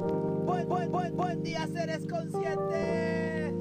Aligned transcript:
Buen, 0.00 0.66
buen, 0.66 0.90
buen, 0.90 1.14
buen 1.14 1.42
día, 1.42 1.66
seres 1.66 2.06
conscientes. 2.06 3.52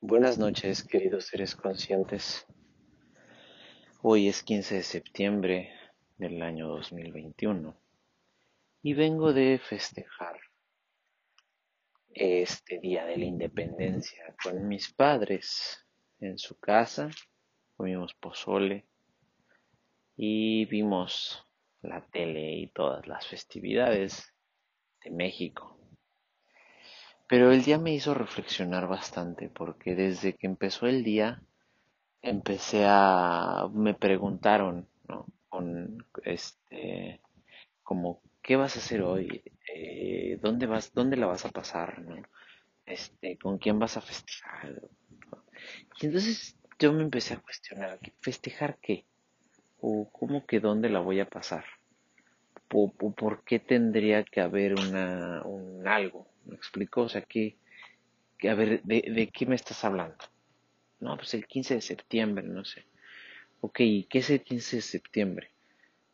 Buenas 0.00 0.38
noches, 0.38 0.84
queridos 0.84 1.26
seres 1.26 1.56
conscientes. 1.56 2.46
Hoy 4.02 4.28
es 4.28 4.44
15 4.44 4.76
de 4.76 4.82
septiembre 4.84 5.74
del 6.16 6.40
año 6.42 6.68
2021 6.68 7.76
y 8.82 8.94
vengo 8.94 9.32
de 9.32 9.58
festejar 9.58 10.38
este 12.10 12.78
día 12.78 13.04
de 13.04 13.16
la 13.16 13.24
independencia 13.24 14.32
con 14.40 14.68
mis 14.68 14.92
padres 14.94 15.84
en 16.20 16.38
su 16.38 16.56
casa. 16.60 17.10
Comimos 17.76 18.14
pozole 18.14 18.86
y 20.16 20.66
vimos 20.66 21.44
la 21.84 22.00
tele 22.00 22.52
y 22.54 22.66
todas 22.68 23.06
las 23.06 23.26
festividades 23.26 24.32
de 25.02 25.10
México. 25.10 25.78
Pero 27.26 27.52
el 27.52 27.64
día 27.64 27.78
me 27.78 27.94
hizo 27.94 28.14
reflexionar 28.14 28.86
bastante 28.86 29.48
porque 29.48 29.94
desde 29.94 30.34
que 30.34 30.46
empezó 30.46 30.86
el 30.86 31.04
día 31.04 31.42
empecé 32.22 32.84
a 32.86 33.68
me 33.72 33.94
preguntaron, 33.94 34.88
¿no? 35.08 35.26
Con 35.48 36.06
este 36.22 37.20
como 37.82 38.22
¿qué 38.42 38.56
vas 38.56 38.76
a 38.76 38.78
hacer 38.78 39.02
hoy? 39.02 39.42
Eh, 39.74 40.38
¿dónde 40.42 40.66
vas 40.66 40.92
dónde 40.92 41.16
la 41.16 41.26
vas 41.26 41.44
a 41.44 41.50
pasar. 41.50 42.04
Este, 42.86 43.38
¿con 43.38 43.58
quién 43.58 43.78
vas 43.78 43.96
a 43.96 44.02
festejar? 44.02 44.82
Y 46.00 46.06
entonces 46.06 46.58
yo 46.78 46.92
me 46.92 47.02
empecé 47.02 47.34
a 47.34 47.40
cuestionar, 47.40 47.98
¿festejar 48.20 48.78
qué? 48.80 49.06
¿O 49.86 50.08
cómo 50.10 50.46
que 50.46 50.60
dónde 50.60 50.88
la 50.88 51.00
voy 51.00 51.20
a 51.20 51.28
pasar? 51.28 51.66
¿O, 52.72 52.90
por 52.90 53.44
qué 53.44 53.58
tendría 53.58 54.24
que 54.24 54.40
haber 54.40 54.72
una, 54.72 55.42
un 55.44 55.86
algo? 55.86 56.26
¿Me 56.46 56.56
explico? 56.56 57.02
O 57.02 57.08
sea, 57.10 57.20
que, 57.20 57.58
a 58.48 58.54
ver, 58.54 58.82
de, 58.82 59.30
qué 59.30 59.44
me 59.44 59.54
estás 59.54 59.84
hablando? 59.84 60.16
No, 61.00 61.14
pues 61.18 61.34
el 61.34 61.46
15 61.46 61.74
de 61.74 61.80
septiembre, 61.82 62.46
no 62.46 62.64
sé. 62.64 62.86
Ok, 63.60 63.80
¿y 63.80 64.04
qué 64.04 64.20
es 64.20 64.30
el 64.30 64.42
15 64.42 64.76
de 64.76 64.82
septiembre? 64.82 65.50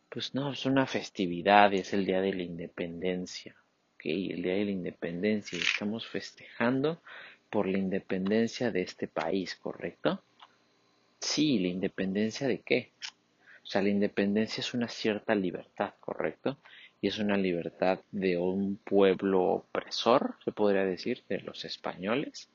Pues 0.09 0.35
no, 0.35 0.51
es 0.51 0.65
una 0.65 0.85
festividad, 0.85 1.73
es 1.73 1.93
el 1.93 2.05
Día 2.05 2.19
de 2.19 2.33
la 2.33 2.43
Independencia. 2.43 3.55
Ok, 3.95 4.01
el 4.07 4.43
Día 4.43 4.55
de 4.55 4.65
la 4.65 4.71
Independencia. 4.71 5.57
Estamos 5.57 6.05
festejando 6.05 7.01
por 7.49 7.67
la 7.67 7.77
independencia 7.77 8.69
de 8.69 8.81
este 8.81 9.07
país, 9.07 9.55
¿correcto? 9.55 10.21
Sí, 11.21 11.57
¿la 11.59 11.69
independencia 11.69 12.49
de 12.49 12.59
qué? 12.59 12.91
O 13.63 13.67
sea, 13.67 13.81
la 13.81 13.89
independencia 13.89 14.61
es 14.61 14.73
una 14.73 14.87
cierta 14.87 15.35
libertad, 15.35 15.93
¿correcto? 15.99 16.57
y 17.01 17.07
es 17.07 17.17
una 17.17 17.35
libertad 17.35 17.99
de 18.11 18.37
un 18.37 18.77
pueblo 18.77 19.41
opresor, 19.43 20.35
se 20.45 20.51
podría 20.51 20.85
decir, 20.85 21.23
de 21.27 21.39
los 21.39 21.65
españoles, 21.65 22.49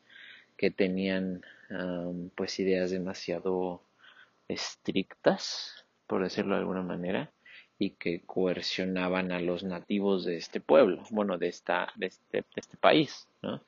que 0.56 0.70
tenían 0.70 1.44
pues 2.36 2.58
ideas 2.60 2.92
demasiado 2.92 3.82
estrictas, 4.46 5.84
por 6.06 6.22
decirlo 6.22 6.54
de 6.54 6.60
alguna 6.60 6.82
manera, 6.82 7.32
y 7.78 7.90
que 7.90 8.22
coercionaban 8.24 9.32
a 9.32 9.40
los 9.40 9.64
nativos 9.64 10.24
de 10.24 10.36
este 10.36 10.60
pueblo, 10.60 11.02
bueno, 11.10 11.36
de, 11.38 11.48
esta, 11.48 11.92
de, 11.96 12.06
este, 12.06 12.44
este 12.54 12.76
país, 12.76 13.28
¿no? 13.42 13.62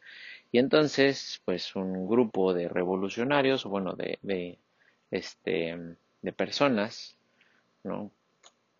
Y 0.51 0.59
entonces, 0.61 1.43
pues 1.45 1.77
un 1.77 2.09
grupo 2.09 2.55
de 2.55 2.69
revolucionarios, 2.69 3.65
bueno, 3.65 3.95
de, 3.95 4.19
de, 4.23 4.59
este, 5.11 5.77
de 6.23 6.33
personas, 6.33 7.18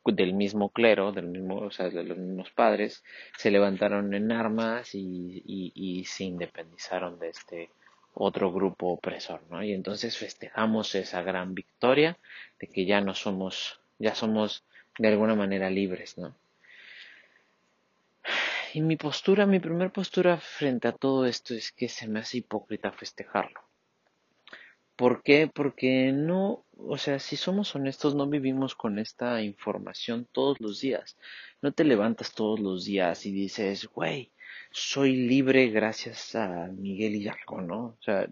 del 0.05 0.35
mismo 0.35 0.71
clero, 0.71 1.13
del 1.13 1.27
mismo, 1.27 1.59
o 1.59 1.71
sea, 1.71 1.89
de 1.89 2.03
los 2.03 2.19
mismos 2.19 2.51
padres, 2.51 3.05
se 3.37 3.51
levantaron 3.51 4.15
en 4.15 4.33
armas 4.33 4.95
y, 4.95 6.05
se 6.07 6.25
independizaron 6.25 7.19
de 7.19 7.29
este 7.29 7.71
otro 8.15 8.53
grupo 8.53 8.89
opresor, 8.89 9.43
¿no? 9.51 9.63
Y 9.63 9.73
entonces 9.73 10.17
festejamos 10.17 10.95
esa 10.95 11.23
gran 11.23 11.55
victoria 11.55 12.17
de 12.59 12.67
que 12.67 12.85
ya 12.85 13.01
no 13.01 13.15
somos, 13.15 13.81
ya 13.99 14.15
somos 14.15 14.65
de 14.99 15.09
alguna 15.09 15.35
manera 15.35 15.71
libres, 15.71 16.19
¿no? 16.19 16.35
Y 18.75 18.81
mi 18.81 18.97
postura, 18.97 19.47
mi 19.47 19.61
primer 19.61 19.91
postura 19.93 20.39
frente 20.39 20.89
a 20.89 20.93
todo 20.93 21.27
esto 21.27 21.55
es 21.55 21.73
que 21.73 21.89
se 21.89 22.09
me 22.09 22.21
hace 22.21 22.39
hipócrita 22.39 22.93
festejarlo. 22.93 23.68
¿Por 24.99 25.23
qué? 25.23 25.47
Porque 25.47 26.11
no, 26.13 26.65
o 26.77 26.99
sea, 26.99 27.21
si 27.21 27.37
somos 27.37 27.73
honestos, 27.77 28.17
no 28.17 28.27
vivimos 28.27 28.75
con 28.75 28.99
esta 28.99 29.41
información 29.43 30.27
todos 30.33 30.61
los 30.61 30.81
días. 30.81 31.17
No 31.63 31.71
te 31.71 31.85
levantas 31.85 32.35
todos 32.35 32.59
los 32.59 32.85
días 32.85 33.25
y 33.25 33.31
dices, 33.31 33.87
güey, 33.87 34.33
soy 34.73 35.15
libre 35.15 35.69
gracias 35.69 36.35
a 36.35 36.67
Miguel 36.77 37.15
Hidalgo, 37.15 37.61
¿no? 37.61 37.81
O 37.85 37.99
sea, 38.01 38.29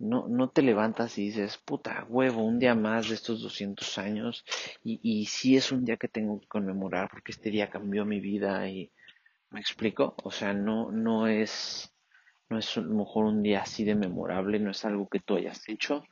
no, 0.00 0.26
no 0.28 0.50
te 0.50 0.62
levantas 0.62 1.16
y 1.16 1.26
dices, 1.26 1.58
puta 1.58 2.04
huevo, 2.08 2.42
un 2.42 2.58
día 2.58 2.74
más 2.74 3.08
de 3.08 3.14
estos 3.14 3.40
200 3.40 3.96
años 3.98 4.44
y, 4.82 4.98
y 5.00 5.26
sí 5.26 5.56
es 5.56 5.70
un 5.70 5.84
día 5.84 5.96
que 5.96 6.08
tengo 6.08 6.40
que 6.40 6.48
conmemorar 6.48 7.08
porque 7.08 7.30
este 7.30 7.50
día 7.50 7.70
cambió 7.70 8.04
mi 8.04 8.18
vida 8.18 8.68
y 8.68 8.90
me 9.50 9.60
explico, 9.60 10.16
o 10.24 10.32
sea, 10.32 10.52
no, 10.54 10.90
no 10.90 11.28
es 11.28 11.93
no 12.50 12.58
es 12.58 12.76
a 12.76 12.80
lo 12.80 12.94
mejor 12.94 13.24
un 13.26 13.42
día 13.42 13.62
así 13.62 13.84
de 13.84 13.94
memorable, 13.94 14.58
no 14.58 14.70
es 14.70 14.84
algo 14.84 15.08
que 15.08 15.20
tú 15.20 15.36
hayas 15.36 15.68
hecho, 15.68 16.04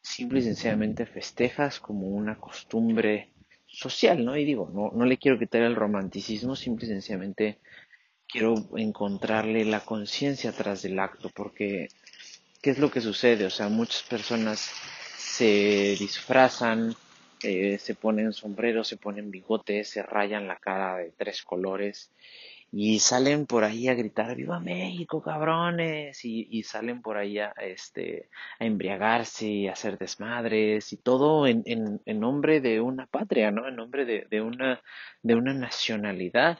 simple 0.00 0.40
y 0.40 0.42
sencillamente 0.42 1.06
festejas 1.06 1.80
como 1.80 2.08
una 2.08 2.38
costumbre 2.38 3.32
social, 3.66 4.24
¿no? 4.24 4.36
Y 4.36 4.44
digo, 4.44 4.70
no, 4.72 4.90
no 4.96 5.04
le 5.04 5.18
quiero 5.18 5.38
quitar 5.38 5.62
el 5.62 5.76
romanticismo, 5.76 6.56
simple 6.56 6.86
y 6.86 6.90
sencillamente 6.90 7.58
quiero 8.26 8.54
encontrarle 8.76 9.64
la 9.64 9.80
conciencia 9.80 10.52
tras 10.52 10.82
del 10.82 10.98
acto, 10.98 11.30
porque 11.34 11.88
¿qué 12.62 12.70
es 12.70 12.78
lo 12.78 12.90
que 12.90 13.00
sucede? 13.00 13.46
O 13.46 13.50
sea, 13.50 13.68
muchas 13.68 14.02
personas 14.02 14.70
se 15.16 15.96
disfrazan, 15.98 16.94
eh, 17.42 17.78
se 17.78 17.94
ponen 17.94 18.32
sombreros, 18.32 18.88
se 18.88 18.96
ponen 18.96 19.30
bigotes, 19.30 19.90
se 19.90 20.02
rayan 20.02 20.48
la 20.48 20.56
cara 20.56 20.96
de 20.96 21.12
tres 21.16 21.42
colores 21.42 22.10
y 22.78 22.98
salen 22.98 23.46
por 23.46 23.64
ahí 23.64 23.88
a 23.88 23.94
gritar 23.94 24.36
viva 24.36 24.60
México 24.60 25.22
cabrones 25.22 26.22
y, 26.26 26.62
salen 26.62 27.00
por 27.00 27.16
ahí 27.16 27.38
a, 27.38 27.52
este 27.52 28.28
a 28.58 28.66
embriagarse 28.66 29.70
a 29.70 29.72
hacer 29.72 29.96
desmadres 29.96 30.92
y 30.92 30.98
todo 30.98 31.46
en, 31.46 31.62
en, 31.64 32.02
en 32.04 32.20
nombre 32.20 32.60
de 32.60 32.82
una 32.82 33.06
patria 33.06 33.50
no 33.50 33.66
en 33.66 33.76
nombre 33.76 34.04
de, 34.04 34.26
de 34.28 34.42
una 34.42 34.82
de 35.22 35.34
una 35.34 35.54
nacionalidad 35.54 36.58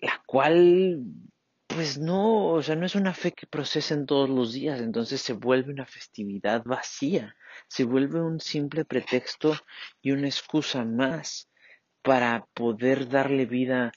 la 0.00 0.20
cual 0.26 1.04
pues 1.68 1.98
no 1.98 2.46
o 2.46 2.62
sea 2.64 2.74
no 2.74 2.84
es 2.84 2.96
una 2.96 3.14
fe 3.14 3.30
que 3.30 3.46
procesen 3.46 4.04
todos 4.04 4.28
los 4.28 4.52
días 4.52 4.80
entonces 4.80 5.20
se 5.20 5.32
vuelve 5.32 5.72
una 5.72 5.86
festividad 5.86 6.64
vacía 6.64 7.36
se 7.68 7.84
vuelve 7.84 8.20
un 8.20 8.40
simple 8.40 8.84
pretexto 8.84 9.54
y 10.02 10.10
una 10.10 10.26
excusa 10.26 10.84
más 10.84 11.48
para 12.02 12.46
poder 12.52 13.08
darle 13.08 13.46
vida 13.46 13.92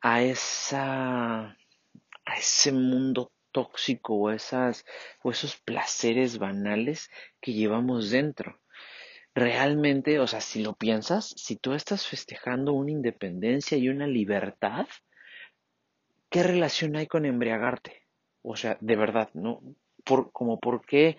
a 0.00 0.22
esa 0.22 1.56
a 2.26 2.36
ese 2.38 2.72
mundo 2.72 3.32
tóxico 3.52 4.14
o 4.14 4.30
esas 4.30 4.84
o 5.22 5.30
esos 5.30 5.56
placeres 5.56 6.38
banales 6.38 7.10
que 7.40 7.52
llevamos 7.52 8.10
dentro. 8.10 8.60
Realmente, 9.34 10.20
o 10.20 10.26
sea, 10.26 10.40
si 10.40 10.62
lo 10.62 10.74
piensas, 10.74 11.34
si 11.36 11.56
tú 11.56 11.72
estás 11.72 12.06
festejando 12.06 12.72
una 12.72 12.92
independencia 12.92 13.76
y 13.78 13.88
una 13.88 14.06
libertad, 14.06 14.86
¿qué 16.30 16.42
relación 16.42 16.96
hay 16.96 17.06
con 17.06 17.24
embriagarte? 17.24 18.02
O 18.42 18.56
sea, 18.56 18.76
de 18.80 18.96
verdad, 18.96 19.30
¿no? 19.34 19.60
Por, 20.04 20.30
como 20.32 20.60
por 20.60 20.84
qué 20.84 21.16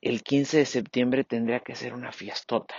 el 0.00 0.22
15 0.22 0.58
de 0.58 0.66
septiembre 0.66 1.24
tendría 1.24 1.60
que 1.60 1.74
ser 1.74 1.94
una 1.94 2.12
fiestota. 2.12 2.74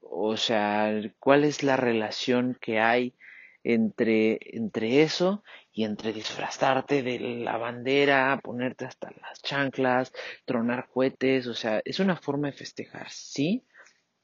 O 0.00 0.36
sea, 0.36 0.92
¿cuál 1.18 1.44
es 1.44 1.62
la 1.62 1.76
relación 1.76 2.58
que 2.60 2.80
hay 2.80 3.14
entre, 3.62 4.38
entre 4.56 5.02
eso 5.02 5.42
y 5.72 5.84
entre 5.84 6.12
disfrazarte 6.12 7.02
de 7.02 7.18
la 7.18 7.56
bandera, 7.58 8.40
ponerte 8.42 8.84
hasta 8.84 9.10
las 9.10 9.42
chanclas, 9.42 10.12
tronar 10.44 10.88
cohetes, 10.88 11.46
o 11.46 11.54
sea, 11.54 11.80
es 11.84 12.00
una 12.00 12.16
forma 12.16 12.48
de 12.48 12.54
festejar, 12.54 13.10
sí, 13.10 13.64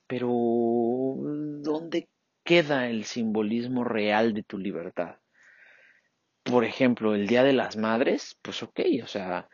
pero 0.06 0.28
¿dónde 1.62 2.08
queda 2.44 2.88
el 2.88 3.04
simbolismo 3.04 3.84
real 3.84 4.34
de 4.34 4.42
tu 4.42 4.58
libertad? 4.58 5.16
por 6.46 6.64
ejemplo, 6.64 7.14
el 7.14 7.26
Día 7.26 7.42
de 7.42 7.52
las 7.52 7.76
Madres, 7.76 8.38
pues 8.42 8.62
ok, 8.62 8.80
o 9.02 9.06
sea, 9.06 9.48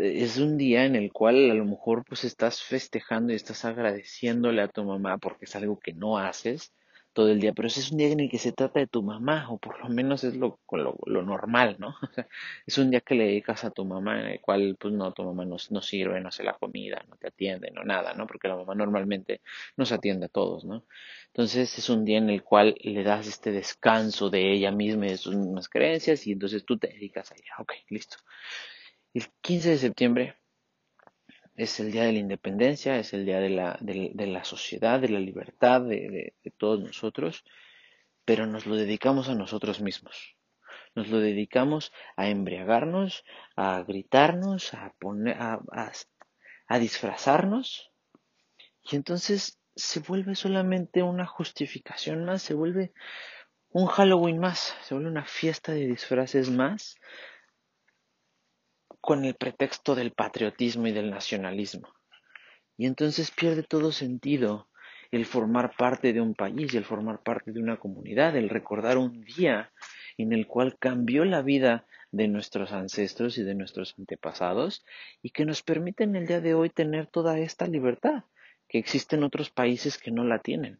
es 0.00 0.38
un 0.38 0.56
día 0.56 0.84
en 0.84 0.96
el 0.96 1.12
cual 1.12 1.50
a 1.50 1.54
lo 1.54 1.64
mejor 1.64 2.04
pues 2.04 2.24
estás 2.24 2.62
festejando 2.62 3.32
y 3.32 3.36
estás 3.36 3.64
agradeciéndole 3.64 4.62
a 4.62 4.68
tu 4.68 4.84
mamá 4.84 5.18
porque 5.18 5.44
es 5.44 5.56
algo 5.56 5.78
que 5.78 5.92
no 5.92 6.18
haces 6.18 6.72
todo 7.12 7.30
el 7.30 7.40
día, 7.40 7.52
pero 7.52 7.68
ese 7.68 7.80
es 7.80 7.90
un 7.90 7.98
día 7.98 8.08
en 8.08 8.20
el 8.20 8.30
que 8.30 8.38
se 8.38 8.52
trata 8.52 8.80
de 8.80 8.86
tu 8.86 9.02
mamá, 9.02 9.50
o 9.50 9.58
por 9.58 9.80
lo 9.80 9.88
menos 9.88 10.24
es 10.24 10.36
lo, 10.36 10.60
lo, 10.70 11.22
normal, 11.22 11.76
¿no? 11.78 11.94
es 12.66 12.78
un 12.78 12.90
día 12.90 13.00
que 13.00 13.14
le 13.14 13.24
dedicas 13.24 13.64
a 13.64 13.70
tu 13.70 13.84
mamá 13.84 14.20
en 14.20 14.26
el 14.26 14.40
cual, 14.40 14.76
pues 14.78 14.94
no, 14.94 15.12
tu 15.12 15.24
mamá 15.24 15.44
no, 15.44 15.56
no 15.70 15.82
sirve, 15.82 16.20
no 16.20 16.28
hace 16.28 16.44
la 16.44 16.54
comida, 16.54 17.04
no 17.08 17.16
te 17.16 17.28
atiende, 17.28 17.70
no 17.72 17.84
nada, 17.84 18.14
¿no? 18.14 18.26
Porque 18.26 18.48
la 18.48 18.56
mamá 18.56 18.74
normalmente 18.74 19.40
nos 19.76 19.92
atiende 19.92 20.26
a 20.26 20.28
todos, 20.28 20.64
¿no? 20.64 20.84
Entonces 21.28 21.78
es 21.78 21.88
un 21.90 22.04
día 22.04 22.18
en 22.18 22.30
el 22.30 22.42
cual 22.42 22.74
le 22.82 23.02
das 23.02 23.26
este 23.26 23.52
descanso 23.52 24.30
de 24.30 24.52
ella 24.52 24.70
misma 24.70 25.06
y 25.06 25.10
de 25.10 25.16
sus 25.18 25.34
mismas 25.34 25.68
creencias 25.68 26.26
y 26.26 26.32
entonces 26.32 26.64
tú 26.64 26.78
te 26.78 26.88
dedicas 26.88 27.30
a 27.32 27.34
ella. 27.34 27.54
Ok, 27.58 27.72
listo. 27.88 28.16
El 29.14 29.24
15 29.42 29.70
de 29.70 29.78
septiembre 29.78 30.39
es 31.54 31.80
el 31.80 31.92
día 31.92 32.04
de 32.04 32.12
la 32.12 32.18
independencia, 32.18 32.98
es 32.98 33.12
el 33.12 33.26
día 33.26 33.40
de 33.40 33.50
la, 33.50 33.78
de, 33.80 34.26
la 34.26 34.44
sociedad, 34.44 35.00
de 35.00 35.08
la 35.08 35.20
libertad 35.20 35.82
de, 35.82 36.34
todos 36.56 36.80
nosotros, 36.80 37.44
pero 38.24 38.46
nos 38.46 38.66
lo 38.66 38.76
dedicamos 38.76 39.28
a 39.28 39.34
nosotros 39.34 39.80
mismos. 39.80 40.36
Nos 40.94 41.08
lo 41.08 41.20
dedicamos 41.20 41.92
a 42.16 42.28
embriagarnos, 42.28 43.24
a 43.56 43.82
gritarnos, 43.82 44.74
a, 44.74 44.92
poner, 44.98 45.36
a, 45.38 45.60
a 46.66 46.78
disfrazarnos. 46.78 47.90
Y 48.82 48.96
entonces 48.96 49.58
se 49.76 50.00
vuelve 50.00 50.34
solamente 50.34 51.02
una 51.02 51.26
justificación 51.26 52.24
más, 52.24 52.42
se 52.42 52.54
vuelve 52.54 52.92
un 53.68 53.86
Halloween 53.86 54.38
más, 54.38 54.74
se 54.82 54.94
vuelve 54.94 55.10
una 55.10 55.24
fiesta 55.24 55.72
de 55.72 55.86
disfraces 55.86 56.50
más 56.50 56.96
con 59.00 59.24
el 59.24 59.34
pretexto 59.34 59.94
del 59.94 60.12
patriotismo 60.12 60.86
y 60.86 60.92
del 60.92 61.10
nacionalismo. 61.10 61.88
Y 62.76 62.86
entonces 62.86 63.30
pierde 63.30 63.62
todo 63.62 63.92
sentido 63.92 64.68
el 65.10 65.26
formar 65.26 65.74
parte 65.76 66.12
de 66.12 66.20
un 66.20 66.34
país 66.34 66.74
el 66.74 66.84
formar 66.84 67.22
parte 67.22 67.52
de 67.52 67.60
una 67.60 67.78
comunidad, 67.78 68.36
el 68.36 68.48
recordar 68.48 68.96
un 68.96 69.22
día 69.22 69.72
en 70.16 70.32
el 70.32 70.46
cual 70.46 70.76
cambió 70.78 71.24
la 71.24 71.42
vida 71.42 71.86
de 72.12 72.28
nuestros 72.28 72.72
ancestros 72.72 73.38
y 73.38 73.42
de 73.42 73.54
nuestros 73.54 73.94
antepasados 73.98 74.84
y 75.22 75.30
que 75.30 75.44
nos 75.44 75.62
permiten 75.62 76.14
el 76.16 76.26
día 76.26 76.40
de 76.40 76.54
hoy 76.54 76.70
tener 76.70 77.06
toda 77.06 77.38
esta 77.38 77.66
libertad 77.66 78.24
que 78.68 78.78
existen 78.78 79.24
otros 79.24 79.50
países 79.50 79.98
que 79.98 80.10
no 80.10 80.24
la 80.24 80.38
tienen, 80.40 80.78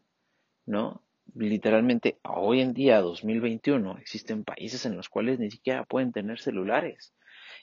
¿no? 0.65 1.03
Literalmente, 1.35 2.19
hoy 2.23 2.61
en 2.61 2.73
día, 2.73 2.99
2021, 2.99 3.97
existen 3.99 4.43
países 4.43 4.85
en 4.85 4.95
los 4.95 5.09
cuales 5.09 5.39
ni 5.39 5.49
siquiera 5.51 5.83
pueden 5.85 6.11
tener 6.11 6.39
celulares 6.39 7.13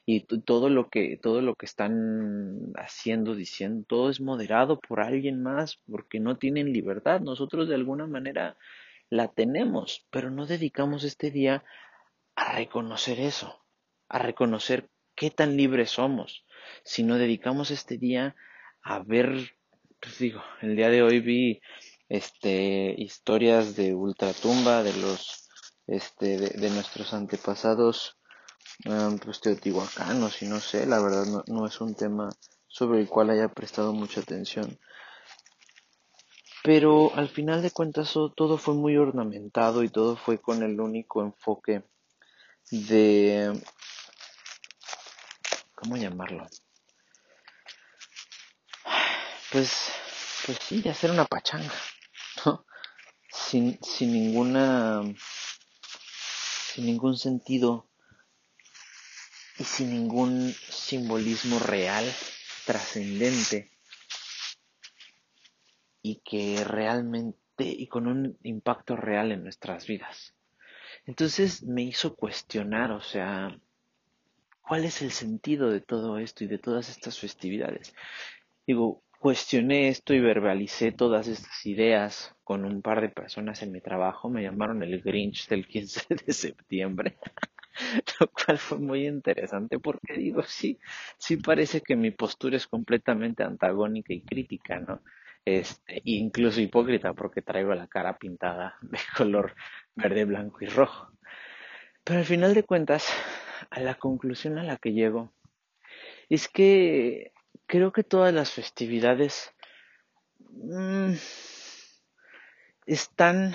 y 0.06 0.20
todo 0.20 0.68
lo 0.70 0.88
que 0.88 1.18
todo 1.20 1.42
lo 1.42 1.54
que 1.54 1.66
están 1.66 2.72
haciendo 2.76 3.34
diciendo 3.34 3.84
todo 3.88 4.10
es 4.10 4.20
moderado 4.20 4.80
por 4.80 5.00
alguien 5.00 5.42
más 5.42 5.78
porque 5.90 6.20
no 6.20 6.36
tienen 6.38 6.72
libertad. 6.72 7.20
Nosotros 7.20 7.68
de 7.68 7.74
alguna 7.74 8.06
manera 8.06 8.56
la 9.10 9.28
tenemos 9.28 10.06
pero 10.10 10.30
no 10.30 10.46
dedicamos 10.46 11.04
este 11.04 11.30
día 11.30 11.64
a 12.34 12.52
reconocer 12.56 13.20
eso 13.20 13.64
a 14.08 14.18
reconocer 14.18 14.90
qué 15.14 15.30
tan 15.30 15.56
libres 15.56 15.90
somos 15.90 16.44
si 16.84 17.02
no 17.02 17.16
dedicamos 17.16 17.70
este 17.70 17.98
día 17.98 18.36
a 18.82 19.00
ver 19.00 19.52
pues 20.00 20.18
digo 20.18 20.42
el 20.60 20.76
día 20.76 20.90
de 20.90 21.02
hoy 21.02 21.20
vi 21.20 21.60
este 22.08 22.94
historias 22.98 23.76
de 23.76 23.94
ultratumba 23.94 24.82
de 24.82 24.94
los 24.94 25.48
este 25.86 26.36
de 26.38 26.70
nuestros 26.70 27.14
antepasados 27.14 28.17
pues 29.24 29.40
teotihuacanos 29.40 30.42
y 30.42 30.46
no 30.46 30.60
sé, 30.60 30.86
la 30.86 31.00
verdad 31.00 31.26
no, 31.26 31.44
no 31.46 31.66
es 31.66 31.80
un 31.80 31.94
tema 31.94 32.30
sobre 32.68 33.00
el 33.00 33.08
cual 33.08 33.30
haya 33.30 33.48
prestado 33.48 33.92
mucha 33.92 34.20
atención. 34.20 34.78
Pero 36.62 37.14
al 37.14 37.28
final 37.28 37.62
de 37.62 37.70
cuentas 37.70 38.12
todo 38.12 38.58
fue 38.58 38.74
muy 38.74 38.96
ornamentado 38.96 39.82
y 39.82 39.88
todo 39.88 40.16
fue 40.16 40.40
con 40.40 40.62
el 40.62 40.80
único 40.80 41.22
enfoque 41.22 41.82
de... 42.70 43.58
¿Cómo 45.74 45.96
llamarlo? 45.96 46.46
Pues, 49.52 49.90
pues 50.44 50.58
sí, 50.60 50.82
de 50.82 50.90
hacer 50.90 51.10
una 51.10 51.24
pachanga, 51.24 51.72
¿no? 52.44 52.66
Sin, 53.30 53.78
sin 53.82 54.12
ninguna... 54.12 55.02
sin 56.74 56.86
ningún 56.86 57.16
sentido 57.16 57.87
y 59.58 59.64
sin 59.64 59.90
ningún 59.90 60.52
simbolismo 60.52 61.58
real, 61.58 62.04
trascendente 62.64 63.70
y 66.02 66.20
que 66.24 66.62
realmente 66.64 67.38
y 67.58 67.88
con 67.88 68.06
un 68.06 68.38
impacto 68.42 68.96
real 68.96 69.32
en 69.32 69.42
nuestras 69.42 69.86
vidas. 69.86 70.34
Entonces 71.06 71.64
me 71.64 71.82
hizo 71.82 72.14
cuestionar, 72.14 72.92
o 72.92 73.00
sea, 73.00 73.58
¿cuál 74.60 74.84
es 74.84 75.02
el 75.02 75.10
sentido 75.10 75.70
de 75.70 75.80
todo 75.80 76.18
esto 76.18 76.44
y 76.44 76.46
de 76.46 76.58
todas 76.58 76.88
estas 76.88 77.18
festividades? 77.18 77.94
Digo, 78.66 79.02
cuestioné 79.18 79.88
esto 79.88 80.14
y 80.14 80.20
verbalicé 80.20 80.92
todas 80.92 81.26
estas 81.26 81.66
ideas 81.66 82.36
con 82.44 82.64
un 82.64 82.82
par 82.82 83.00
de 83.00 83.08
personas 83.08 83.62
en 83.62 83.72
mi 83.72 83.80
trabajo. 83.80 84.30
Me 84.30 84.42
llamaron 84.42 84.82
el 84.82 85.00
Grinch 85.00 85.48
del 85.48 85.66
15 85.66 86.14
de 86.26 86.32
septiembre. 86.32 87.18
lo 88.20 88.28
cual 88.28 88.58
fue 88.58 88.78
muy 88.78 89.06
interesante 89.06 89.78
porque 89.78 90.14
digo, 90.14 90.42
sí, 90.42 90.78
sí 91.18 91.36
parece 91.36 91.80
que 91.80 91.96
mi 91.96 92.10
postura 92.10 92.56
es 92.56 92.66
completamente 92.66 93.42
antagónica 93.42 94.12
y 94.12 94.22
crítica, 94.22 94.80
¿no? 94.80 95.02
Este, 95.44 96.02
incluso 96.04 96.60
hipócrita 96.60 97.14
porque 97.14 97.42
traigo 97.42 97.74
la 97.74 97.86
cara 97.86 98.18
pintada 98.18 98.76
de 98.82 98.98
color 99.16 99.54
verde, 99.94 100.24
blanco 100.24 100.58
y 100.60 100.66
rojo. 100.66 101.10
Pero 102.04 102.20
al 102.20 102.26
final 102.26 102.54
de 102.54 102.64
cuentas, 102.64 103.06
a 103.70 103.80
la 103.80 103.94
conclusión 103.94 104.58
a 104.58 104.64
la 104.64 104.76
que 104.76 104.92
llego 104.92 105.32
es 106.28 106.48
que 106.48 107.32
creo 107.66 107.92
que 107.92 108.04
todas 108.04 108.32
las 108.32 108.52
festividades 108.52 109.52
mm, 110.38 111.12
están 112.86 113.54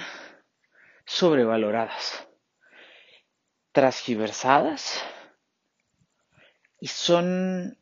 sobrevaloradas 1.05 2.27
transgiversadas 3.73 5.03
y 6.80 6.87
son 6.87 7.77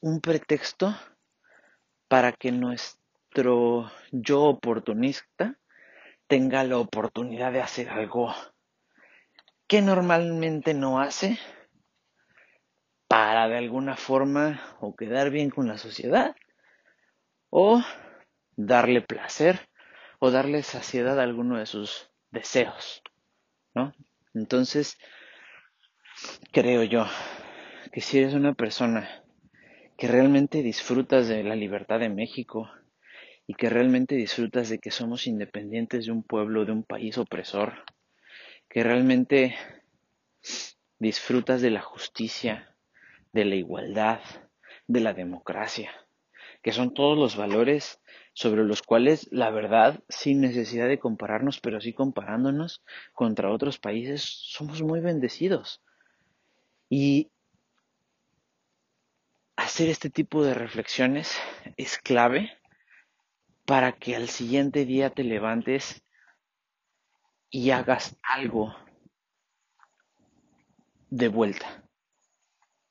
un 0.00 0.20
pretexto 0.20 0.96
para 2.08 2.32
que 2.32 2.50
nuestro 2.50 3.90
yo 4.10 4.42
oportunista 4.42 5.58
tenga 6.26 6.64
la 6.64 6.78
oportunidad 6.78 7.52
de 7.52 7.60
hacer 7.60 7.90
algo 7.90 8.34
que 9.66 9.82
normalmente 9.82 10.72
no 10.72 11.00
hace 11.00 11.38
para 13.06 13.48
de 13.48 13.58
alguna 13.58 13.96
forma 13.96 14.60
o 14.80 14.96
quedar 14.96 15.30
bien 15.30 15.50
con 15.50 15.68
la 15.68 15.78
sociedad 15.78 16.34
o 17.50 17.82
darle 18.56 19.02
placer 19.02 19.68
o 20.20 20.30
darle 20.30 20.62
saciedad 20.62 21.20
a 21.20 21.22
alguno 21.22 21.58
de 21.58 21.66
sus 21.66 22.10
deseos, 22.30 23.02
¿no? 23.74 23.92
Entonces, 24.34 24.98
creo 26.52 26.82
yo 26.82 27.06
que 27.92 28.00
si 28.00 28.18
eres 28.18 28.34
una 28.34 28.54
persona 28.54 29.24
que 29.96 30.08
realmente 30.08 30.62
disfrutas 30.62 31.28
de 31.28 31.44
la 31.44 31.54
libertad 31.54 32.00
de 32.00 32.08
México 32.08 32.70
y 33.46 33.54
que 33.54 33.70
realmente 33.70 34.16
disfrutas 34.16 34.68
de 34.68 34.78
que 34.78 34.90
somos 34.90 35.26
independientes 35.26 36.06
de 36.06 36.12
un 36.12 36.24
pueblo, 36.24 36.64
de 36.64 36.72
un 36.72 36.82
país 36.82 37.16
opresor, 37.18 37.84
que 38.68 38.82
realmente 38.82 39.54
disfrutas 40.98 41.62
de 41.62 41.70
la 41.70 41.80
justicia, 41.80 42.74
de 43.32 43.44
la 43.44 43.54
igualdad, 43.54 44.20
de 44.88 45.00
la 45.00 45.12
democracia, 45.12 45.92
que 46.64 46.72
son 46.72 46.94
todos 46.94 47.18
los 47.18 47.36
valores 47.36 48.00
sobre 48.32 48.64
los 48.64 48.80
cuales, 48.80 49.28
la 49.30 49.50
verdad, 49.50 50.02
sin 50.08 50.40
necesidad 50.40 50.88
de 50.88 50.98
compararnos, 50.98 51.60
pero 51.60 51.78
sí 51.78 51.92
comparándonos 51.92 52.82
contra 53.12 53.52
otros 53.52 53.78
países, 53.78 54.22
somos 54.22 54.80
muy 54.80 55.00
bendecidos. 55.00 55.82
Y 56.88 57.30
hacer 59.56 59.90
este 59.90 60.08
tipo 60.08 60.42
de 60.42 60.54
reflexiones 60.54 61.36
es 61.76 61.98
clave 61.98 62.50
para 63.66 63.92
que 63.92 64.16
al 64.16 64.30
siguiente 64.30 64.86
día 64.86 65.10
te 65.10 65.22
levantes 65.22 66.02
y 67.50 67.72
hagas 67.72 68.16
algo 68.22 68.74
de 71.10 71.28
vuelta. 71.28 71.84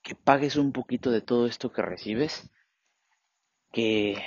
Que 0.03 0.13
pagues 0.13 0.57
un 0.57 0.73
poquito 0.73 1.09
de 1.09 1.21
todo 1.21 1.47
esto 1.47 1.71
que 1.71 1.81
recibes, 1.81 2.51
que 3.73 4.23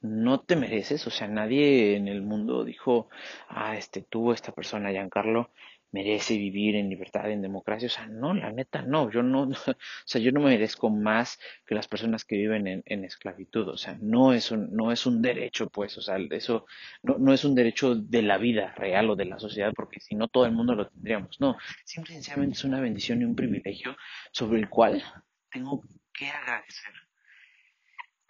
no 0.00 0.40
te 0.40 0.56
mereces, 0.56 1.06
o 1.06 1.10
sea, 1.10 1.28
nadie 1.28 1.96
en 1.96 2.08
el 2.08 2.22
mundo 2.22 2.64
dijo, 2.64 3.08
ah, 3.48 3.76
este, 3.76 4.02
tú, 4.02 4.32
esta 4.32 4.52
persona, 4.52 4.90
Giancarlo, 4.90 5.50
merece 5.92 6.38
vivir 6.38 6.74
en 6.76 6.88
libertad, 6.88 7.30
en 7.30 7.42
democracia. 7.42 7.86
O 7.86 7.90
sea, 7.90 8.06
no, 8.06 8.34
la 8.34 8.50
neta 8.50 8.82
no. 8.82 9.10
Yo 9.10 9.22
no, 9.22 9.42
o 9.48 9.76
sea, 10.04 10.20
yo 10.20 10.32
no 10.32 10.40
me 10.40 10.50
merezco 10.50 10.90
más 10.90 11.38
que 11.66 11.74
las 11.74 11.86
personas 11.86 12.24
que 12.24 12.36
viven 12.36 12.82
en, 12.84 13.04
esclavitud. 13.04 13.68
O 13.68 13.76
sea, 13.76 13.96
no 14.00 14.32
es 14.32 14.50
un, 14.50 14.74
no 14.74 14.90
es 14.90 15.06
un 15.06 15.22
derecho, 15.22 15.68
pues. 15.68 15.96
O 15.98 16.00
sea, 16.00 16.16
eso 16.30 16.66
no, 17.02 17.18
no 17.18 17.32
es 17.32 17.44
un 17.44 17.54
derecho 17.54 17.94
de 17.94 18.22
la 18.22 18.38
vida 18.38 18.74
real 18.74 19.10
o 19.10 19.16
de 19.16 19.26
la 19.26 19.38
sociedad, 19.38 19.72
porque 19.76 20.00
si 20.00 20.14
no 20.14 20.28
todo 20.28 20.46
el 20.46 20.52
mundo 20.52 20.74
lo 20.74 20.88
tendríamos. 20.88 21.40
No, 21.40 21.56
simple 21.84 22.14
y 22.14 22.16
sencillamente 22.16 22.54
es 22.54 22.64
una 22.64 22.80
bendición 22.80 23.20
y 23.20 23.24
un 23.24 23.36
privilegio 23.36 23.96
sobre 24.32 24.58
el 24.58 24.68
cual 24.68 25.02
tengo 25.50 25.82
que 26.12 26.28
agradecer. 26.28 27.01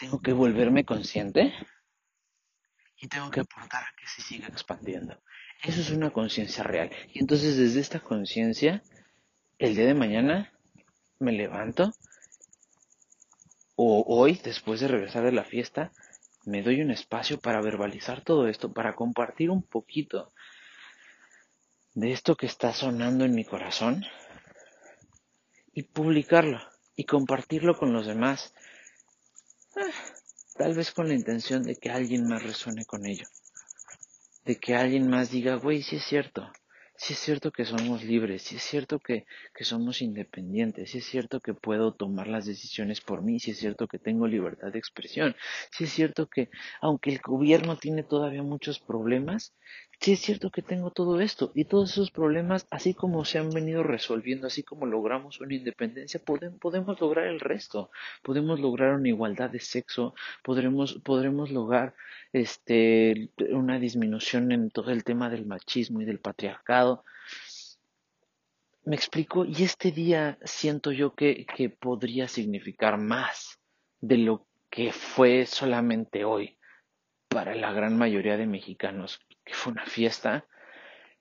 Tengo 0.03 0.21
que 0.21 0.33
volverme 0.33 0.85
consciente 0.85 1.55
y 2.97 3.07
tengo 3.07 3.31
que 3.31 3.39
aportar 3.39 3.85
a 3.85 3.95
que 3.97 4.09
se 4.09 4.21
siga 4.21 4.49
expandiendo. 4.49 5.23
Eso 5.63 5.81
es 5.81 5.91
una 5.91 6.11
conciencia 6.11 6.65
real. 6.65 6.91
Y 7.15 7.21
entonces 7.21 7.57
desde 7.57 7.79
esta 7.79 8.01
conciencia, 8.01 8.83
el 9.59 9.77
día 9.77 9.87
de 9.87 9.95
mañana 9.95 10.53
me 11.21 11.31
levanto 11.31 11.95
o 13.77 14.05
hoy, 14.09 14.41
después 14.43 14.81
de 14.81 14.89
regresar 14.89 15.23
de 15.23 15.31
la 15.31 15.45
fiesta, 15.45 15.93
me 16.45 16.65
doy 16.65 16.81
un 16.81 16.91
espacio 16.91 17.39
para 17.39 17.63
verbalizar 17.63 18.23
todo 18.23 18.49
esto, 18.49 18.73
para 18.73 18.97
compartir 18.97 19.51
un 19.51 19.63
poquito 19.63 20.33
de 21.95 22.11
esto 22.11 22.35
que 22.35 22.47
está 22.47 22.73
sonando 22.73 23.25
en 23.25 23.37
mi 23.37 23.45
corazón 23.45 24.05
y 25.73 25.85
publicarlo 25.85 26.61
y 26.97 27.05
compartirlo 27.05 27.79
con 27.79 27.93
los 27.93 28.05
demás. 28.05 28.53
Tal 30.55 30.75
vez 30.75 30.93
con 30.93 31.09
la 31.09 31.15
intención 31.15 31.63
de 31.63 31.77
que 31.77 31.91
alguien 31.91 32.27
más 32.27 32.43
resuene 32.43 32.85
con 32.85 33.07
ello. 33.07 33.27
De 34.45 34.57
que 34.57 34.75
alguien 34.75 35.09
más 35.09 35.31
diga, 35.31 35.55
güey, 35.55 35.83
sí 35.83 35.97
es 35.97 36.05
cierto, 36.05 36.53
sí 36.97 37.15
es 37.15 37.19
cierto 37.19 37.51
que 37.53 37.65
somos 37.65 38.05
libres, 38.05 38.43
sí 38.43 38.57
es 38.57 38.63
cierto 38.63 38.99
que, 38.99 39.25
que 39.55 39.65
somos 39.65 40.03
independientes, 40.03 40.91
sí 40.91 40.99
es 40.99 41.07
cierto 41.07 41.41
que 41.41 41.55
puedo 41.55 41.95
tomar 41.95 42.29
las 42.29 42.45
decisiones 42.45 43.01
por 43.01 43.23
mí, 43.23 43.41
sí 43.41 43.53
es 43.53 43.59
cierto 43.59 43.89
que 43.89 43.99
tengo 43.99 44.27
libertad 44.27 44.73
de 44.73 44.79
expresión, 44.79 45.35
sí 45.71 45.85
es 45.85 45.91
cierto 45.91 46.29
que 46.29 46.51
aunque 46.81 47.11
el 47.11 47.19
gobierno 47.19 47.77
tiene 47.77 48.03
todavía 48.03 48.43
muchos 48.43 48.79
problemas, 48.79 49.55
sí 50.03 50.13
es 50.13 50.21
cierto 50.21 50.51
que 50.51 50.63
tengo 50.63 50.91
todo 50.91 51.21
esto 51.21 51.53
y 51.55 51.65
todos 51.65 51.93
esos 51.93 52.11
problemas, 52.11 52.67
así 52.71 52.93
como 52.93 53.25
se 53.25 53.39
han 53.39 53.51
venido 53.51 53.85
resolviendo, 53.85 54.49
así 54.49 54.65
como 54.65 54.85
logramos 54.85 55.41
una 55.41 55.55
independencia, 55.55 56.21
podemos, 56.21 57.01
lograr 57.01 57.27
el 57.27 57.39
resto, 57.39 57.91
podemos 58.23 58.59
lograr 58.59 58.95
una 58.95 59.09
igualdad 59.09 59.51
de 59.51 59.61
sexo, 59.61 60.15
podremos, 60.43 60.95
podremos 61.05 61.53
lograr 61.53 61.95
este, 62.33 63.31
una 63.51 63.79
disminución 63.79 64.51
en 64.51 64.71
todo 64.71 64.91
el 64.91 65.05
tema 65.05 65.31
del 65.31 65.47
machismo 65.47 66.01
y 66.01 66.05
del 66.05 66.19
patriarcado. 66.19 67.05
Me 68.85 68.97
explico, 68.97 69.45
y 69.45 69.63
este 69.63 69.93
día 69.93 70.37
siento 70.43 70.91
yo 70.91 71.15
que 71.15 71.47
podría 71.79 72.27
significar 72.27 72.99
más 72.99 73.61
de 74.01 74.19
lo 74.19 74.47
que 74.69 74.91
fue 74.91 75.47
solamente 75.47 76.25
hoy 76.25 76.59
para 77.29 77.55
la 77.55 77.73
gran 77.73 77.97
mayoría 77.97 78.37
de 78.37 78.47
mexicanos 78.47 79.21
que 79.53 79.59
fue 79.59 79.73
una 79.73 79.85
fiesta, 79.85 80.47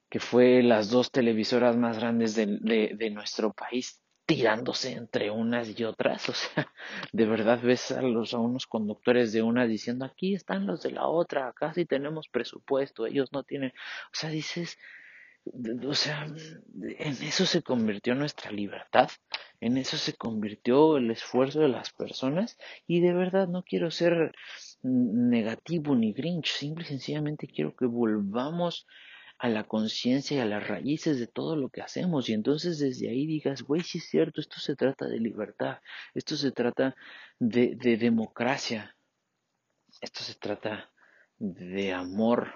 que 0.10 0.22
fue 0.22 0.64
las 0.64 0.90
dos 0.90 1.12
televisoras 1.12 1.76
más 1.76 1.98
grandes 1.98 2.34
de, 2.34 3.10
nuestro 3.12 3.52
país 3.52 4.02
tirándose 4.26 4.94
entre 4.94 5.30
unas 5.32 5.78
y 5.78 5.84
otras, 5.84 6.30
o 6.30 6.34
sea, 6.34 6.72
de 7.12 7.26
verdad 7.26 7.60
ves 7.62 7.92
a 7.92 8.02
los 8.02 8.34
a 8.34 8.40
unos 8.40 8.68
conductores 8.68 9.34
de 9.34 9.42
una 9.42 9.68
diciendo 9.68 10.06
aquí 10.06 10.34
están 10.34 10.66
los 10.66 10.82
de 10.82 10.92
la 10.92 11.08
otra, 11.08 11.50
acá 11.50 11.74
sí 11.74 11.86
tenemos 11.86 12.30
presupuesto, 12.30 13.06
ellos 13.06 13.34
no 13.34 13.44
tienen, 13.44 13.72
o 13.72 14.14
sea, 14.14 14.30
dices, 14.30 14.78
o 15.86 15.94
sea, 15.94 16.26
en 16.26 17.24
eso 17.24 17.46
se 17.46 17.64
convirtió 17.64 18.16
nuestra 18.16 18.50
libertad, 18.50 19.10
en 19.60 19.78
eso 19.78 19.98
se 19.98 20.14
convirtió 20.14 20.96
el 20.96 21.12
esfuerzo 21.12 21.60
de 21.60 21.68
las 21.68 21.92
personas 21.92 22.58
y 22.88 23.02
de 23.02 23.12
verdad 23.12 23.50
no 23.50 23.64
quiero 23.64 23.92
ser 23.92 24.34
negativo 24.84 25.96
ni 25.96 26.14
grinch, 26.14 26.52
simple 26.54 26.84
y 26.84 26.88
sencillamente 26.88 27.48
quiero 27.48 27.76
que 27.76 27.86
volvamos 27.86 28.88
a 29.38 29.50
la 29.50 29.64
conciencia 29.64 30.38
y 30.38 30.40
a 30.40 30.46
las 30.46 30.68
raíces 30.68 31.20
de 31.20 31.28
todo 31.28 31.56
lo 31.56 31.70
que 31.70 31.82
hacemos 31.82 32.30
y 32.30 32.34
entonces 32.34 32.80
desde 32.80 33.10
ahí 33.10 33.26
digas, 33.26 33.64
güey, 33.64 33.82
sí 33.82 33.98
es 33.98 34.10
cierto, 34.10 34.40
esto 34.40 34.60
se 34.60 34.76
trata 34.76 35.08
de 35.08 35.20
libertad, 35.20 35.80
esto 36.14 36.36
se 36.36 36.52
trata 36.52 36.96
de, 37.40 37.76
de 37.76 37.98
democracia, 37.98 38.96
esto 40.00 40.24
se 40.24 40.36
trata 40.36 40.92
de 41.38 41.92
amor, 41.92 42.54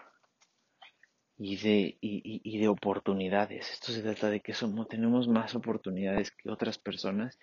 y 1.37 1.57
de, 1.57 1.97
y, 2.01 2.41
y, 2.43 2.59
de 2.59 2.67
oportunidades. 2.67 3.69
Esto 3.71 3.91
se 3.91 4.01
trata 4.01 4.29
de 4.29 4.39
que 4.41 4.53
somos, 4.53 4.87
tenemos 4.87 5.27
más 5.27 5.55
oportunidades 5.55 6.31
que 6.31 6.49
otras 6.49 6.77
personas 6.77 7.37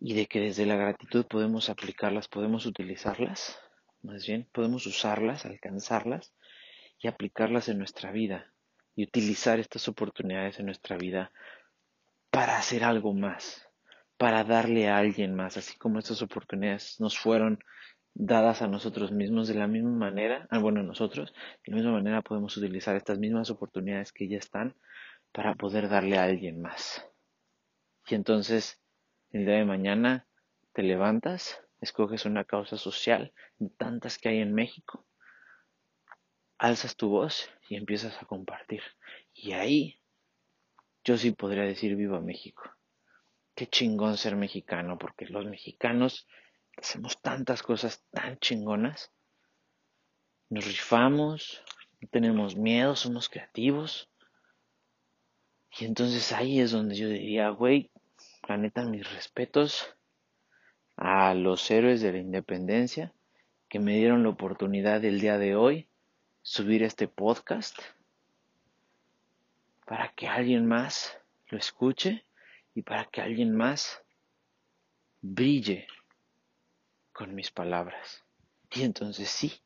y 0.00 0.14
de 0.14 0.26
que 0.26 0.40
desde 0.40 0.66
la 0.66 0.76
gratitud 0.76 1.26
podemos 1.26 1.68
aplicarlas, 1.68 2.28
podemos 2.28 2.66
utilizarlas, 2.66 3.58
más 4.02 4.26
bien, 4.26 4.48
podemos 4.52 4.86
usarlas, 4.86 5.44
alcanzarlas 5.44 6.34
y 7.00 7.08
aplicarlas 7.08 7.68
en 7.68 7.78
nuestra 7.78 8.12
vida 8.12 8.52
y 8.94 9.04
utilizar 9.04 9.58
estas 9.58 9.88
oportunidades 9.88 10.58
en 10.58 10.66
nuestra 10.66 10.96
vida 10.96 11.32
para 12.30 12.58
hacer 12.58 12.84
algo 12.84 13.14
más, 13.14 13.68
para 14.16 14.44
darle 14.44 14.88
a 14.88 14.98
alguien 14.98 15.34
más, 15.34 15.56
así 15.56 15.76
como 15.78 15.98
estas 15.98 16.22
oportunidades 16.22 17.00
nos 17.00 17.18
fueron 17.18 17.58
dadas 18.14 18.62
a 18.62 18.66
nosotros 18.66 19.12
mismos 19.12 19.46
de 19.48 19.54
la 19.54 19.68
misma 19.68 19.90
manera, 19.90 20.46
ah, 20.50 20.58
bueno, 20.58 20.82
nosotros, 20.82 21.32
de 21.64 21.72
la 21.72 21.76
misma 21.76 21.92
manera 21.92 22.22
podemos 22.22 22.56
utilizar 22.56 22.96
estas 22.96 23.18
mismas 23.18 23.50
oportunidades 23.50 24.12
que 24.12 24.28
ya 24.28 24.38
están 24.38 24.74
para 25.32 25.54
poder 25.54 25.88
darle 25.88 26.18
a 26.18 26.24
alguien 26.24 26.60
más. 26.60 27.06
Y 28.08 28.14
entonces, 28.14 28.80
el 29.30 29.44
día 29.44 29.56
de 29.56 29.64
mañana 29.64 30.26
te 30.72 30.82
levantas, 30.82 31.60
escoges 31.80 32.24
una 32.24 32.44
causa 32.44 32.76
social 32.76 33.32
de 33.58 33.68
tantas 33.70 34.18
que 34.18 34.30
hay 34.30 34.38
en 34.38 34.54
México, 34.54 35.06
alzas 36.58 36.96
tu 36.96 37.08
voz 37.08 37.50
y 37.68 37.76
empiezas 37.76 38.20
a 38.22 38.26
compartir. 38.26 38.82
Y 39.32 39.52
ahí 39.52 40.00
yo 41.04 41.16
sí 41.16 41.32
podría 41.32 41.62
decir 41.64 41.94
viva 41.96 42.20
México. 42.20 42.70
Qué 43.54 43.66
chingón 43.66 44.16
ser 44.16 44.36
mexicano, 44.36 44.98
porque 44.98 45.26
los 45.26 45.46
mexicanos 45.46 46.26
hacemos 46.76 47.20
tantas 47.20 47.62
cosas 47.62 48.04
tan 48.10 48.38
chingonas. 48.38 49.12
Nos 50.48 50.64
rifamos, 50.64 51.62
no 52.00 52.08
tenemos 52.08 52.56
miedo, 52.56 52.96
somos 52.96 53.28
creativos. 53.28 54.10
Y 55.78 55.84
entonces 55.84 56.32
ahí 56.32 56.60
es 56.60 56.70
donde 56.70 56.94
yo 56.94 57.08
diría, 57.08 57.50
güey, 57.50 57.90
la 58.48 58.56
neta, 58.56 58.82
mis 58.84 59.10
respetos 59.12 59.94
a 60.96 61.34
los 61.34 61.70
héroes 61.70 62.00
de 62.00 62.12
la 62.12 62.18
independencia 62.18 63.12
que 63.68 63.78
me 63.78 63.96
dieron 63.96 64.22
la 64.22 64.30
oportunidad 64.30 65.04
el 65.04 65.20
día 65.20 65.36
de 65.36 65.54
hoy 65.54 65.86
subir 66.40 66.82
este 66.82 67.08
podcast 67.08 67.78
para 69.84 70.12
que 70.14 70.28
alguien 70.28 70.66
más 70.66 71.18
lo 71.48 71.58
escuche 71.58 72.24
y 72.74 72.82
para 72.82 73.04
que 73.04 73.20
alguien 73.20 73.54
más 73.54 74.02
brille 75.20 75.86
con 77.12 77.34
mis 77.34 77.50
palabras. 77.50 78.24
Y 78.70 78.82
entonces 78.82 79.28
sí, 79.28 79.60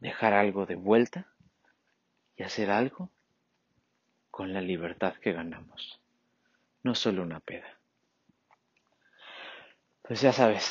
dejar 0.00 0.34
algo 0.34 0.66
de 0.66 0.74
vuelta 0.74 1.32
y 2.36 2.42
hacer 2.42 2.70
algo 2.70 3.10
con 4.30 4.52
la 4.52 4.60
libertad 4.60 5.14
que 5.16 5.32
ganamos. 5.32 5.97
No 6.88 6.94
solo 6.94 7.22
una 7.22 7.38
peda. 7.38 7.68
Pues 10.00 10.22
ya 10.22 10.32
sabes, 10.32 10.70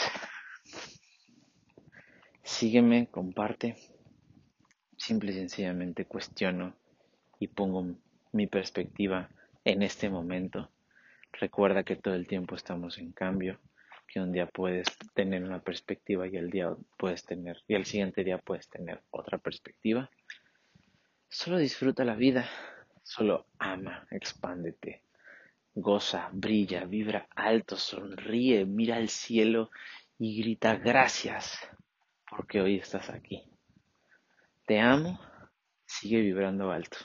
sígueme, 2.42 3.08
comparte. 3.12 3.76
Simple 4.98 5.30
y 5.30 5.36
sencillamente 5.36 6.06
cuestiono 6.06 6.76
y 7.38 7.50
pongo 7.50 7.86
mi 8.32 8.48
perspectiva 8.48 9.30
en 9.64 9.84
este 9.84 10.10
momento. 10.10 10.72
Recuerda 11.34 11.84
que 11.84 11.98
todo 11.98 12.16
el 12.16 12.28
tiempo 12.28 12.56
estamos 12.56 12.98
en 12.98 13.12
cambio 13.12 13.60
que 14.08 14.20
un 14.20 14.32
día 14.32 14.48
puedes 14.48 14.88
tener 15.14 15.44
una 15.44 15.60
perspectiva 15.62 16.28
y 16.28 16.36
el 16.36 16.50
día 16.50 16.76
puedes 16.98 17.26
tener 17.26 17.62
y 17.68 17.76
el 17.76 17.86
siguiente 17.86 18.24
día 18.24 18.40
puedes 18.40 18.68
tener 18.70 19.04
otra 19.12 19.38
perspectiva. 19.38 20.10
Solo 21.30 21.60
disfruta 21.60 22.04
la 22.04 22.16
vida, 22.16 22.50
solo 23.04 23.46
ama, 23.60 24.08
expándete, 24.10 25.04
goza, 25.80 26.30
brilla, 26.34 26.86
vibra 26.86 27.28
alto, 27.36 27.78
sonríe, 27.78 28.66
mira 28.66 28.96
al 28.96 29.10
cielo 29.10 29.70
y 30.18 30.40
grita 30.42 30.76
gracias 30.76 31.70
porque 32.30 32.62
hoy 32.62 32.78
estás 32.78 33.12
aquí. 33.12 33.44
Te 34.66 34.80
amo, 34.80 35.20
sigue 35.86 36.22
vibrando 36.22 36.72
alto. 36.72 36.98